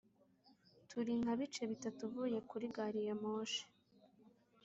[0.89, 3.63] turi nka bice bitatu uvuye kuri gari ya moshi.